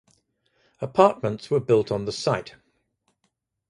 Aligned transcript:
Apartments 0.79 1.51
were 1.51 1.59
built 1.59 1.91
on 1.91 2.05
the 2.05 2.11
site. 2.11 2.55